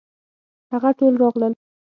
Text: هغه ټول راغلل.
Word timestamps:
هغه 0.71 0.89
ټول 0.99 1.13
راغلل. 1.21 1.53